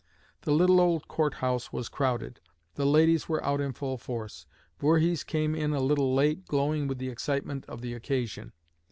[0.41, 2.39] The little old court house was crowded.
[2.73, 4.47] The ladies were out in full force.
[4.79, 8.51] Voorhees came in a little late, glowing with the excitement of the occasion.